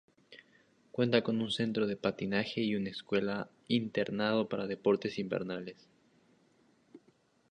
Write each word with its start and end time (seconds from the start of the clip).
Cuenta 0.91 1.21
con 1.21 1.41
un 1.41 1.51
centro 1.51 1.85
de 1.85 1.95
patinaje 1.95 2.61
y 2.63 2.73
una 2.75 2.89
escuela 2.89 3.51
internado 3.67 4.49
para 4.49 4.65
deportes 4.65 5.19
invernales. 5.19 5.75